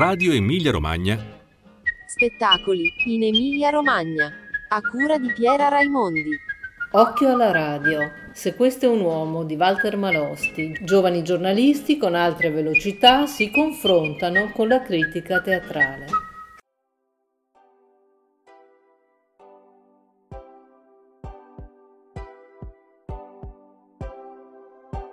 [0.00, 1.18] Radio Emilia Romagna.
[2.06, 4.32] Spettacoli in Emilia Romagna.
[4.68, 6.38] A cura di Piera Raimondi.
[6.92, 8.10] Occhio alla radio.
[8.32, 14.50] Se questo è un uomo di Walter Malosti, giovani giornalisti con altre velocità si confrontano
[14.52, 16.06] con la critica teatrale.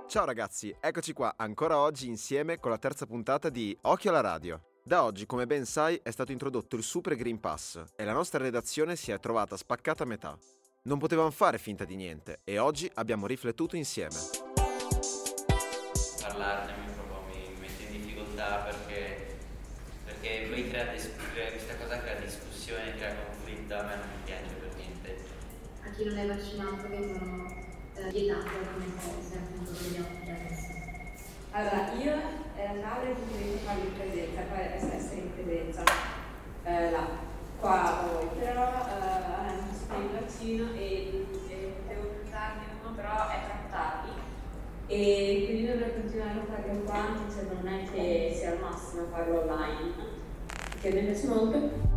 [0.08, 4.62] Ciao ragazzi, eccoci qua ancora oggi insieme con la terza puntata di Occhio alla radio.
[4.88, 8.42] Da oggi, come ben sai, è stato introdotto il Super Green Pass e la nostra
[8.42, 10.38] redazione si è trovata spaccata a metà.
[10.84, 14.16] Non potevamo fare finta di niente e oggi abbiamo riflettuto insieme.
[16.22, 19.40] Parlarne mi, proprio, mi mette in difficoltà perché,
[20.06, 24.54] perché poi crea, crea questa cosa crea discussione, crea conflitto, a me non mi piace
[24.54, 25.18] per niente.
[25.84, 27.54] A chi non è vaccinato vengono
[27.94, 30.76] eh, vietate alcune cose, appunto vediamo adesso.
[31.52, 32.14] Allora, io
[32.58, 35.84] eh, laurea di diritto fare in presenza, poi essere in presenza
[36.64, 37.08] eh, là,
[37.60, 41.26] qua da voi, però eh, non so il vaccino e
[41.88, 44.10] devo portarne uno, però è troppo tardi
[44.88, 49.06] e quindi dovrei continuare a farlo qua, anche se non è che sia al massimo
[49.12, 49.94] farlo online,
[50.72, 51.96] perché mi piace molto.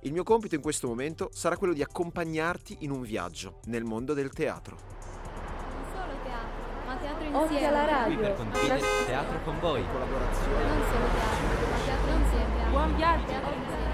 [0.00, 4.14] Il mio compito in questo momento sarà quello di accompagnarti in un viaggio nel mondo
[4.14, 4.76] del teatro.
[4.76, 7.44] Non solo teatro, ma teatro insieme.
[7.44, 8.18] Occhio alla Qui radio.
[8.20, 9.84] per condividere teatro con voi.
[9.90, 12.70] Collaborazione, Non solo teatro, ma teatro insieme.
[12.70, 13.26] Buon viaggio.
[13.26, 13.84] Teatro insieme.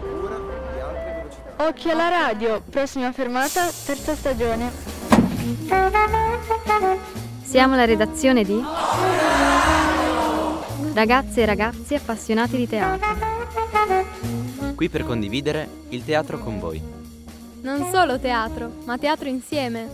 [0.00, 0.65] cura
[1.58, 2.60] Occhio alla radio.
[2.60, 4.70] Prossima fermata, terza stagione.
[7.42, 8.62] Siamo la redazione di
[10.92, 13.14] Ragazze e ragazzi appassionati di teatro.
[14.74, 16.82] Qui per condividere il teatro con voi.
[17.62, 19.88] Non solo teatro, ma teatro insieme.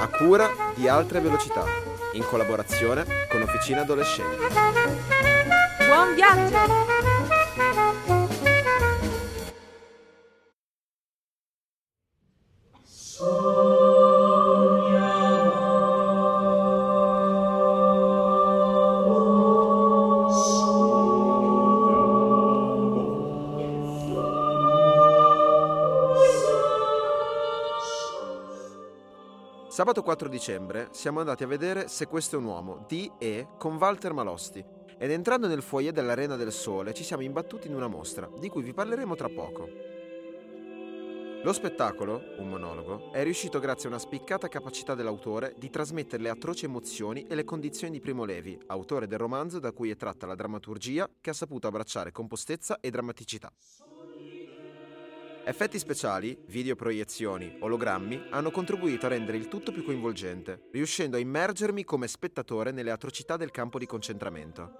[0.00, 1.64] A cura di altre velocità,
[2.12, 4.46] in collaborazione con Officina Adolescente.
[5.86, 6.97] Buon viaggio.
[29.88, 33.76] Sabato 4 dicembre siamo andati a vedere Se questo è un uomo di e con
[33.76, 34.62] Walter Malosti
[34.98, 38.60] ed entrando nel foyer dell'Arena del Sole ci siamo imbattuti in una mostra di cui
[38.60, 39.66] vi parleremo tra poco.
[41.42, 46.28] Lo spettacolo, un monologo, è riuscito grazie a una spiccata capacità dell'autore di trasmettere le
[46.28, 50.26] atroci emozioni e le condizioni di Primo Levi, autore del romanzo da cui è tratta
[50.26, 53.50] la drammaturgia che ha saputo abbracciare compostezza e drammaticità.
[55.48, 61.84] Effetti speciali, videoproiezioni, ologrammi hanno contribuito a rendere il tutto più coinvolgente, riuscendo a immergermi
[61.84, 64.72] come spettatore nelle atrocità del campo di concentramento.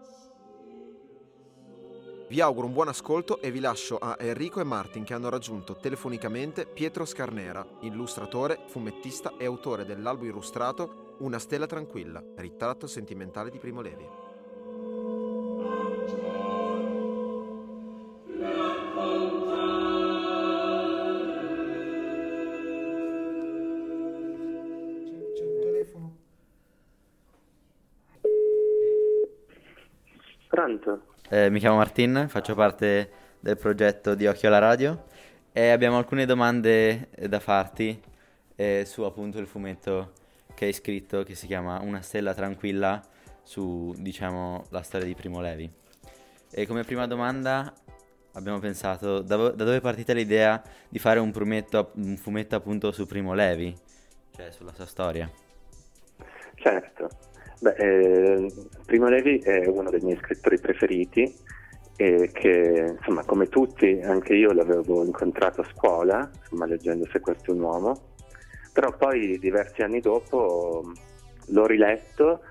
[2.29, 5.79] Vi auguro un buon ascolto e vi lascio a Enrico e Martin che hanno raggiunto
[5.79, 13.59] telefonicamente Pietro Scarnera, illustratore, fumettista e autore dell'albo illustrato Una stella tranquilla, ritratto sentimentale di
[13.59, 14.28] Primo Levi.
[30.59, 31.03] Pronto?
[31.29, 35.05] Eh, mi chiamo Martin, faccio parte del progetto di Occhio alla Radio
[35.53, 38.03] e abbiamo alcune domande eh, da farti
[38.57, 40.15] eh, su appunto il fumetto
[40.57, 43.01] che hai scritto che si chiama Una stella tranquilla
[43.41, 45.71] su, diciamo, la storia di Primo Levi.
[46.51, 47.73] E come prima domanda
[48.33, 52.91] abbiamo pensato da, da dove è partita l'idea di fare un fumetto, un fumetto appunto
[52.91, 53.73] su Primo Levi,
[54.35, 55.31] cioè sulla sua storia.
[56.57, 57.29] Certo.
[57.61, 58.53] Beh, eh,
[58.87, 61.35] Primo Levi è uno dei miei scrittori preferiti
[61.97, 67.51] e che, insomma, come tutti, anche io l'avevo incontrato a scuola, insomma, leggendo Se questo
[67.51, 68.13] è un uomo,
[68.73, 70.93] però poi diversi anni dopo
[71.47, 72.43] l'ho riletto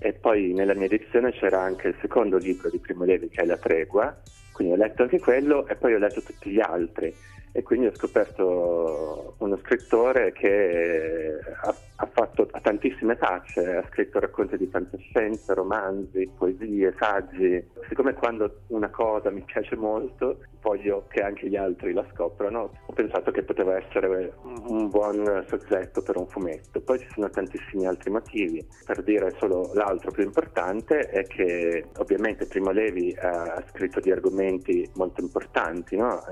[0.00, 3.46] e poi nella mia edizione c'era anche il secondo libro di Primo Levi che è
[3.46, 7.14] La tregua, quindi ho letto anche quello e poi ho letto tutti gli altri
[7.52, 14.56] e quindi ho scoperto uno scrittore che ha, ha fatto tantissime facce, ha scritto racconti
[14.56, 17.62] di fantascienza, romanzi, poesie, saggi.
[17.88, 22.92] Siccome quando una cosa mi piace molto voglio che anche gli altri la scoprano, ho
[22.92, 26.80] pensato che poteva essere un buon soggetto per un fumetto.
[26.80, 28.64] Poi ci sono tantissimi altri motivi.
[28.86, 34.88] Per dire solo l'altro più importante è che ovviamente Primo Levi ha scritto di argomenti
[34.94, 36.22] molto importanti, no?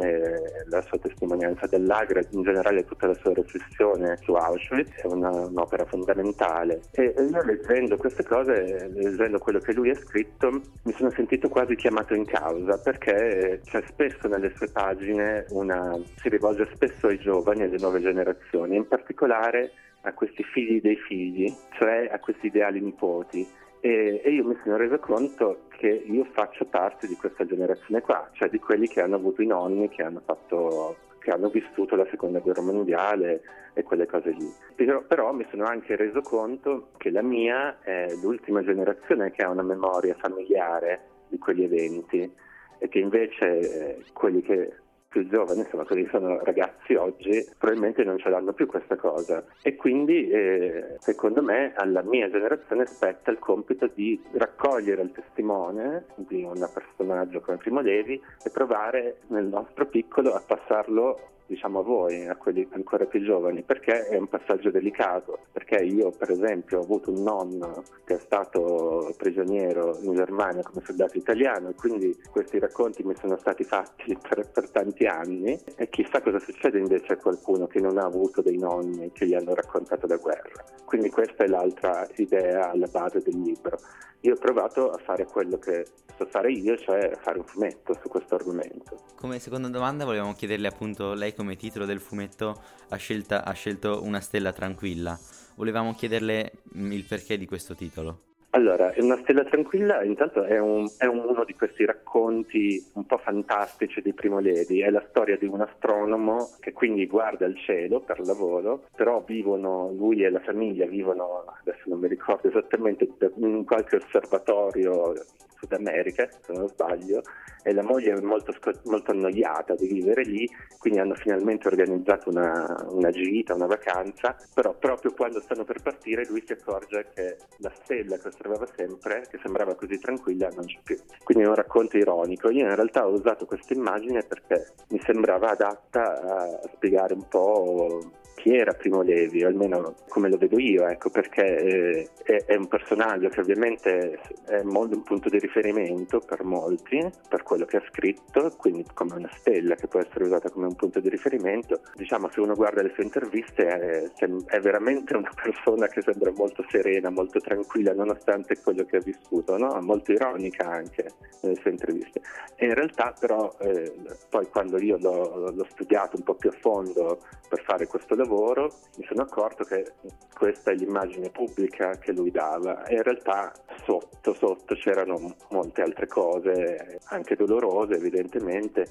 [0.69, 5.85] La sua testimonianza dell'Agra, in generale tutta la sua riflessione su Auschwitz, è una, un'opera
[5.87, 6.83] fondamentale.
[6.93, 10.51] E io leggendo queste cose, leggendo quello che lui ha scritto,
[10.85, 16.29] mi sono sentito quasi chiamato in causa perché c'è spesso nelle sue pagine una, si
[16.29, 19.73] rivolge spesso ai giovani e alle nuove generazioni, in particolare
[20.03, 23.47] a questi figli dei figli, cioè a questi ideali nipoti.
[23.81, 28.29] E, e, io mi sono reso conto che io faccio parte di questa generazione qua,
[28.33, 32.07] cioè di quelli che hanno avuto i nonni che hanno, fatto, che hanno vissuto la
[32.11, 34.53] seconda guerra mondiale e quelle cose lì.
[34.75, 39.49] Però, però, mi sono anche reso conto che la mia è l'ultima generazione che ha
[39.49, 42.31] una memoria familiare di quegli eventi
[42.81, 44.73] e che invece eh, quelli che
[45.11, 49.45] più giovani, insomma quelli che sono ragazzi oggi, probabilmente non ce l'hanno più questa cosa.
[49.61, 56.05] E quindi eh, secondo me alla mia generazione spetta il compito di raccogliere il testimone
[56.15, 61.19] di un personaggio come Primo Levi e provare nel nostro piccolo a passarlo
[61.51, 66.13] diciamo a voi, a quelli ancora più giovani, perché è un passaggio delicato, perché io
[66.13, 71.71] per esempio ho avuto un nonno che è stato prigioniero in Germania come soldato italiano
[71.71, 76.39] e quindi questi racconti mi sono stati fatti per, per tanti anni e chissà cosa
[76.39, 80.17] succede invece a qualcuno che non ha avuto dei nonni che gli hanno raccontato la
[80.17, 80.65] guerra.
[80.85, 83.77] Quindi questa è l'altra idea alla base del libro.
[84.21, 85.85] Io ho provato a fare quello che
[86.21, 89.05] so fare io, cioè fare un fumetto su questo argomento.
[89.17, 92.61] Come seconda domanda volevamo chiederle appunto, lei come titolo del fumetto
[92.91, 95.19] ha, scelta, ha scelto Una stella tranquilla.
[95.57, 98.30] Volevamo chiederle mm, il perché di questo titolo.
[98.53, 104.03] Allora, Una stella tranquilla intanto è, un, è, uno di questi racconti un po' fantastici
[104.03, 108.19] di Primo Levi, è la storia di un astronomo che quindi guarda il cielo per
[108.19, 113.97] lavoro, però vivono, lui e la famiglia vivono, adesso non mi ricordo esattamente, in qualche
[113.97, 115.15] osservatorio
[115.61, 117.23] Sud America, se non sbaglio,
[117.63, 118.55] e la moglie è molto,
[118.85, 120.49] molto annoiata di vivere lì,
[120.79, 126.25] quindi hanno finalmente organizzato una, una, gita, una vacanza, però proprio quando stanno per partire
[126.27, 130.79] lui si accorge che la stella che osservava sempre, che sembrava così tranquilla, non c'è
[130.83, 130.97] più.
[131.23, 132.51] Quindi è un racconto ironico.
[132.51, 138.01] Io in realtà ho usato questa immagine perché mi sembrava adatta a spiegare un po'
[138.41, 142.69] chi era Primo Levi, almeno come lo vedo io, ecco, perché eh, è, è, un
[142.69, 147.83] personaggio che ovviamente è molto un punto di riferimento per molti, per quello che ha
[147.91, 151.83] scritto, quindi come una stella che può essere usata come un punto di riferimento.
[151.95, 154.11] Diciamo, se uno guarda le sue interviste è,
[154.47, 158.30] è veramente una persona che sembra molto serena, molto tranquilla, nonostante
[158.63, 159.81] quello che ha vissuto, no?
[159.81, 161.11] molto ironica anche
[161.43, 162.21] nelle sue interviste.
[162.57, 163.93] E in realtà però eh,
[164.29, 168.71] poi quando io l'ho, l'ho studiato un po' più a fondo per fare questo lavoro
[168.99, 169.93] mi sono accorto che
[170.35, 173.53] questa è l'immagine pubblica che lui dava e in realtà
[173.85, 178.87] sotto sotto c'erano molte altre cose, anche dolorose evidentemente,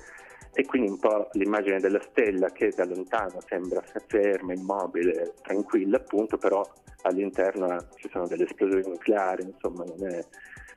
[0.54, 6.38] e quindi un po' l'immagine della stella che da lontano sembra ferma, immobile, tranquilla appunto,
[6.38, 6.66] però
[7.04, 10.26] all'interno ci sono delle esplosioni nucleari, insomma non è,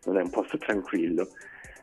[0.04, 1.28] non è un posto tranquillo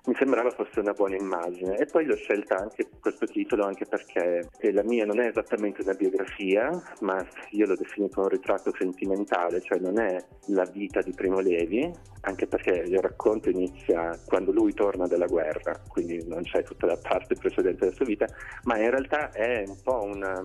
[0.06, 1.78] mi sembrava fosse una buona immagine.
[1.78, 5.94] E poi l'ho scelta anche questo titolo anche perché la mia non è esattamente una
[5.94, 6.70] biografia
[7.02, 10.18] ma io l'ho definito un ritratto sentimentale cioè non è
[10.48, 11.92] la vita di Primo Levi
[12.22, 16.98] anche perché il racconto inizia quando lui torna dalla guerra quindi non c'è tutta la
[16.98, 18.26] parte precedente della sua vita
[18.64, 20.42] ma in realtà è un po' una,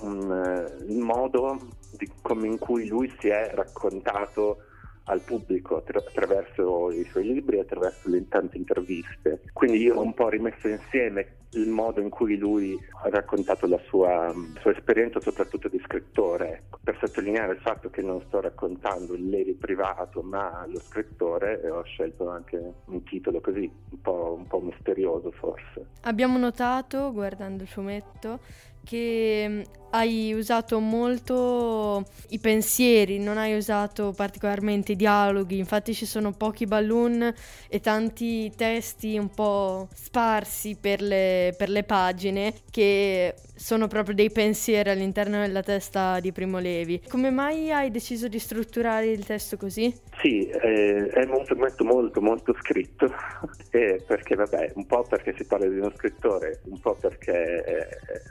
[0.00, 1.58] un, un modo
[1.96, 4.65] di, come in cui lui si è raccontato
[5.08, 9.42] al pubblico attraverso i suoi libri, attraverso le tante interviste.
[9.52, 13.80] Quindi io ho un po' rimesso insieme il modo in cui lui ha raccontato la
[13.88, 19.28] sua, sua esperienza, soprattutto di scrittore, per sottolineare il fatto che non sto raccontando il
[19.28, 24.46] Levi privato, ma lo scrittore, e ho scelto anche un titolo così, un po', un
[24.46, 25.86] po' misterioso forse.
[26.02, 28.40] Abbiamo notato, guardando il fumetto,
[28.84, 29.60] che mm,
[29.96, 36.66] hai usato molto i pensieri, non hai usato particolarmente i dialoghi, infatti ci sono pochi
[36.66, 37.32] balloon
[37.68, 44.30] e tanti testi un po' sparsi per le, per le pagine che sono proprio dei
[44.30, 47.02] pensieri all'interno della testa di Primo Levi.
[47.08, 49.92] Come mai hai deciso di strutturare il testo così?
[50.20, 53.12] Sì, eh, è un fumetto molto molto scritto,
[53.70, 57.88] eh, perché vabbè, un po' perché si parla di uno scrittore, un po' perché eh,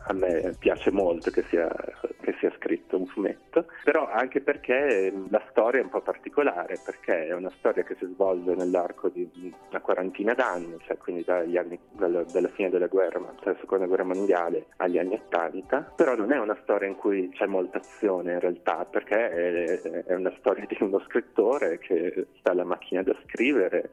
[0.07, 1.54] a me piace molto che sia,
[2.21, 7.27] che sia, scritto un fumetto, però anche perché la storia è un po' particolare, perché
[7.27, 9.29] è una storia che si svolge nell'arco di
[9.69, 14.03] una quarantina d'anni, cioè quindi dagli anni, dalla, dalla fine della guerra, dalla seconda guerra
[14.03, 18.39] mondiale agli anni 80, però non è una storia in cui c'è molta azione in
[18.39, 23.91] realtà, perché è, è una storia di uno scrittore che sta alla macchina da scrivere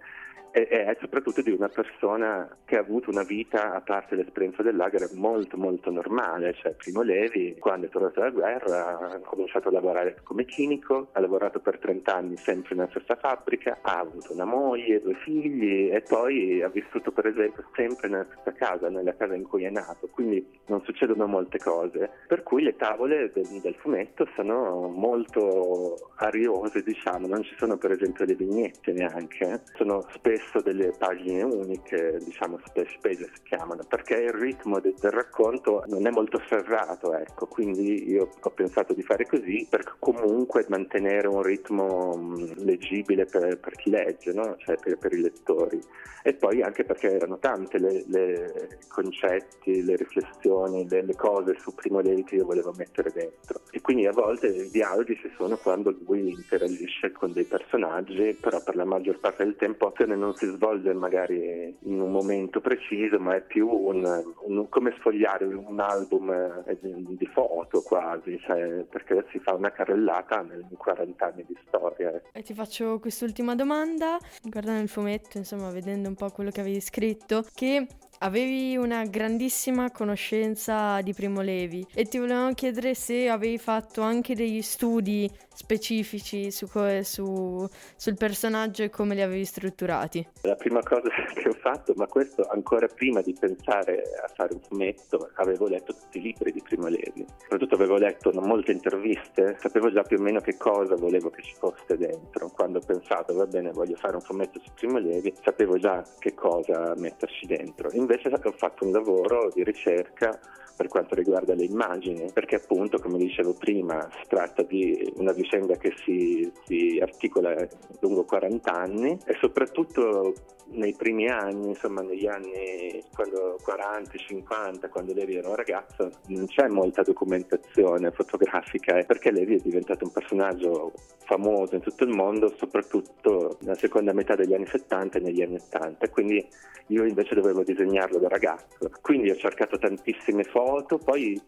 [0.53, 4.77] e, e soprattutto di una persona che ha avuto una vita, a parte l'esperienza del
[4.77, 6.55] lager, molto molto normale.
[6.55, 11.21] Cioè, Primo Levi, quando è tornato dalla guerra, ha cominciato a lavorare come chimico, ha
[11.21, 16.03] lavorato per 30 anni sempre nella stessa fabbrica, ha avuto una moglie, due figli e
[16.03, 20.09] poi ha vissuto per esempio sempre nella stessa casa, nella casa in cui è nato,
[20.09, 22.11] quindi non succedono molte cose.
[22.27, 27.93] Per cui le tavole del, del fumetto sono molto ariose, diciamo, non ci sono per
[27.93, 34.15] esempio le vignette neanche, sono spesso delle pagine uniche, diciamo splash page si chiamano, perché
[34.15, 39.03] il ritmo del, del racconto non è molto serrato, ecco, quindi io ho pensato di
[39.03, 44.57] fare così per comunque mantenere un ritmo mh, leggibile per, per, chi legge, no?
[44.59, 45.81] cioè per, per, i lettori.
[46.25, 51.75] E poi anche perché erano tante le, le concetti, le riflessioni, le, le, cose su
[51.75, 53.61] Primo Levi che io volevo mettere dentro.
[53.71, 58.63] E quindi a volte i dialoghi ci sono quando lui interagisce con dei personaggi, però
[58.63, 63.19] per la maggior parte del tempo non non si svolge magari in un momento preciso,
[63.19, 64.05] ma è più un,
[64.47, 66.79] un, come sfogliare un album eh,
[67.23, 72.21] di foto quasi, cioè, perché si fa una carrellata in 40 anni di storia.
[72.33, 76.81] E ti faccio quest'ultima domanda, guardando il fumetto, insomma, vedendo un po' quello che avevi
[76.81, 77.87] scritto, che
[78.23, 84.35] avevi una grandissima conoscenza di Primo Levi e ti volevamo chiedere se avevi fatto anche
[84.37, 86.67] degli studi specifici su,
[87.03, 90.27] su, sul personaggio e come li avevi strutturati.
[90.43, 94.61] La prima cosa che ho fatto, ma questo ancora prima di pensare a fare un
[94.61, 99.93] fumetto, avevo letto tutti i libri di Primo Levi, soprattutto avevo letto molte interviste, sapevo
[99.93, 102.51] già più o meno che cosa volevo che ci fosse dentro.
[102.51, 106.35] Quando ho pensato, va bene, voglio fare un fumetto su Primo Levi, sapevo già che
[106.35, 107.91] cosa metterci dentro.
[107.93, 110.39] Invece invece ho fatto un lavoro di ricerca
[110.77, 115.77] per quanto riguarda le immagini, perché appunto, come dicevo prima, si tratta di una vicenda
[115.77, 117.55] che si, si articola
[118.01, 120.33] lungo 40 anni e soprattutto
[120.73, 126.47] nei primi anni, insomma negli anni quando 40, 50, quando Levi era un ragazzo, non
[126.47, 130.93] c'è molta documentazione fotografica eh, perché Levi è diventato un personaggio
[131.25, 135.57] famoso in tutto il mondo, soprattutto nella seconda metà degli anni 70 e negli anni
[135.57, 136.09] 80.
[136.09, 136.47] Quindi
[136.89, 137.63] io invece dovevo
[137.93, 138.91] disegnarlo da ragazzo.
[139.03, 141.41] Quindi ho cercato tantissime foto, poi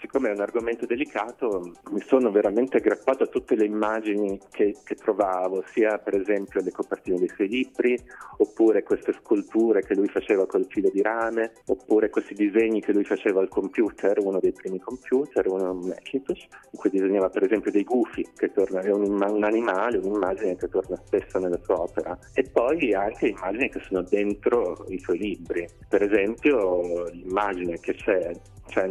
[0.00, 4.94] siccome è un argomento delicato, mi sono veramente aggrappato a tutte le immagini che, che,
[4.94, 7.98] trovavo, sia per esempio le copertine dei suoi libri,
[8.38, 13.04] oppure queste sculture che lui faceva col filo di rame, oppure questi disegni che lui
[13.04, 17.84] faceva al computer, uno dei primi computer, uno Macintosh, in cui disegnava per esempio dei
[17.84, 22.42] gufi, che torna, è un, un animale, un'immagine che torna spesso nella sua opera, e
[22.50, 25.68] poi anche immagini che sono dentro i suoi libri.
[25.88, 28.32] Per esempio l'immagine che c'è
[28.70, 28.88] cioè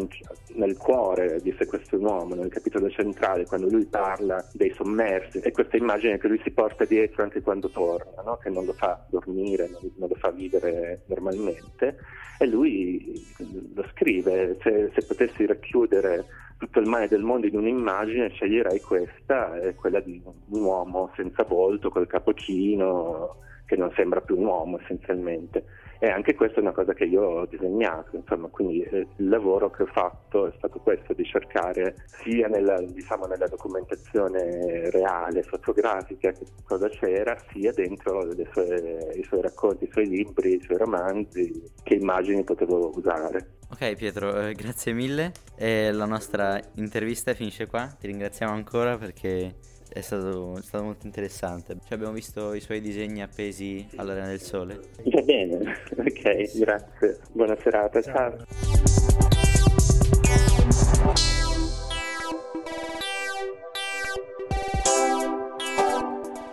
[0.56, 4.72] nel cuore di Se questo è un uomo, nel capitolo centrale, quando lui parla dei
[4.76, 8.38] sommersi, è questa immagine che lui si porta dietro anche quando torna, no?
[8.38, 11.98] che non lo fa dormire, non, non, lo fa vivere normalmente,
[12.38, 13.26] e lui
[13.74, 16.26] lo scrive, se, se potessi racchiudere
[16.58, 21.44] tutto il male del mondo in un'immagine, sceglierei questa, è quella di un uomo senza
[21.44, 25.64] volto, col capo che non sembra più un uomo essenzialmente.
[26.02, 29.70] E anche questa è una cosa che io ho disegnato, insomma, quindi eh, il lavoro
[29.70, 36.32] che ho fatto è stato questo, di cercare sia nella, diciamo, nella documentazione reale, fotografica,
[36.32, 41.64] che cosa c'era, sia dentro sue, i suoi racconti, i suoi libri, i suoi romanzi,
[41.84, 43.58] che immagini potevo usare.
[43.72, 45.34] Ok Pietro, eh, grazie mille.
[45.58, 49.54] E la nostra intervista finisce qua, ti ringraziamo ancora perché
[49.90, 51.78] è stato, è stato, molto interessante.
[51.84, 54.80] Cioè abbiamo visto i suoi disegni appesi all'Arena del Sole.
[55.04, 55.58] Va bene,
[55.98, 57.20] ok, grazie.
[57.32, 58.38] Buona serata, ciao.
[58.38, 59.40] ciao.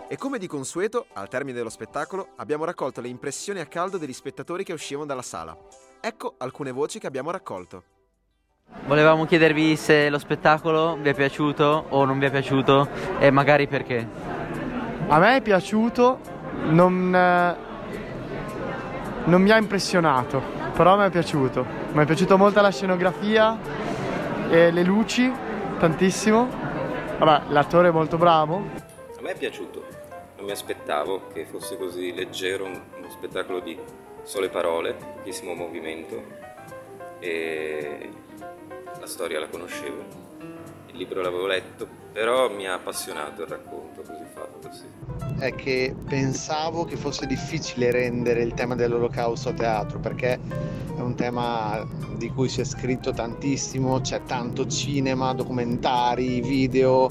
[0.09, 4.13] E come di consueto, al termine dello spettacolo, abbiamo raccolto le impressioni a caldo degli
[4.13, 5.55] spettatori che uscivano dalla sala.
[5.99, 7.96] Ecco alcune voci che abbiamo raccolto.
[8.87, 12.87] Volevamo chiedervi se lo spettacolo vi è piaciuto o non vi è piaciuto
[13.19, 14.07] e magari perché.
[15.09, 16.19] A me è piaciuto,
[16.69, 17.55] non, eh,
[19.25, 20.41] non mi ha impressionato,
[20.73, 21.65] però mi è piaciuto.
[21.91, 23.57] Mi è piaciuta molto la scenografia
[24.49, 25.29] e le luci,
[25.79, 26.47] tantissimo.
[27.17, 28.55] Vabbè, l'attore è molto bravo.
[29.17, 29.83] A me è piaciuto,
[30.37, 33.77] non mi aspettavo che fosse così leggero, uno spettacolo di
[34.23, 36.23] sole parole, pochissimo movimento
[37.19, 38.09] e
[38.99, 40.03] la storia la conoscevo,
[40.87, 44.69] il libro l'avevo letto, però mi ha appassionato il racconto così fatto.
[44.71, 44.85] Sì.
[45.39, 50.39] È che pensavo che fosse difficile rendere il tema dell'olocausto a teatro perché
[50.95, 57.09] è un tema di cui si è scritto tantissimo, c'è tanto cinema, documentari, video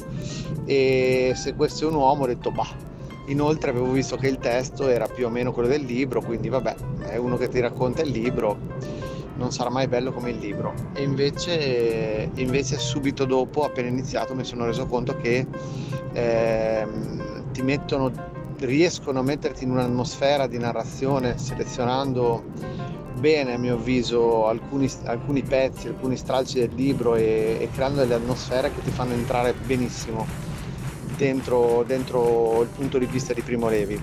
[0.64, 2.86] e se questo è un uomo ho detto bah
[3.28, 6.74] Inoltre avevo visto che il testo era più o meno quello del libro, quindi vabbè,
[7.08, 8.56] è uno che ti racconta il libro,
[9.36, 10.74] non sarà mai bello come il libro.
[10.92, 15.46] E invece, invece subito dopo, appena iniziato, mi sono reso conto che
[16.12, 18.10] ehm, ti mettono,
[18.58, 22.44] riescono a metterti in un'atmosfera di narrazione selezionando
[23.18, 28.14] bene a mio avviso alcuni, alcuni pezzi, alcuni stralci del libro e, e creando delle
[28.14, 30.26] atmosfere che ti fanno entrare benissimo
[31.16, 34.00] dentro, dentro il punto di vista di Primo Levi.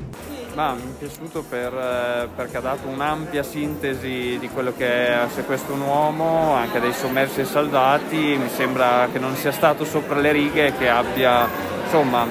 [0.54, 5.28] Ma mi è piaciuto per, eh, perché ha dato un'ampia sintesi di quello che è
[5.34, 9.84] Se questo un uomo, anche dei sommersi e saldati, mi sembra che non sia stato
[9.84, 11.48] sopra le righe e che abbia
[11.84, 12.28] insomma,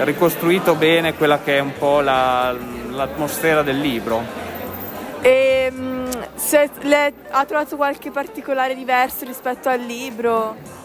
[0.00, 2.56] ricostruito bene quella che è un po' la,
[2.90, 4.22] l'atmosfera del libro.
[5.20, 6.06] E mm,
[6.36, 10.77] se le, ha trovato qualche particolare diverso rispetto al libro?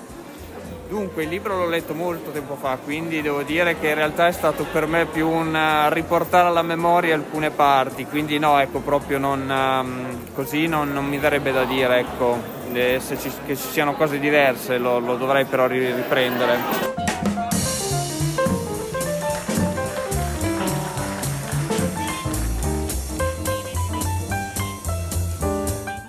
[0.94, 4.32] Dunque, il libro l'ho letto molto tempo fa, quindi devo dire che in realtà è
[4.32, 9.18] stato per me più un uh, riportare alla memoria alcune parti, quindi no, ecco, proprio
[9.18, 12.38] non, um, così non, non, mi darebbe da dire, ecco,
[12.74, 17.13] eh, ci, che ci siano cose diverse, lo, lo dovrei però riprendere.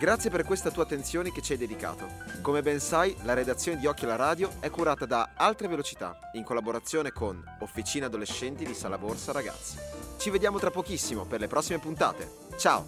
[0.05, 2.07] Grazie per questa tua attenzione che ci hai dedicato.
[2.43, 6.45] Come ben sai, la redazione di Occhio alla Radio è curata da Altre Velocità, in
[6.45, 9.79] collaborazione con Officina Adolescenti di Sala Borsa Ragazzi.
[10.19, 12.31] Ci vediamo tra pochissimo per le prossime puntate.
[12.59, 12.85] Ciao!